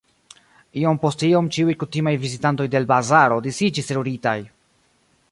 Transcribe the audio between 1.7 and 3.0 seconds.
kutimaj vizitantoj de l'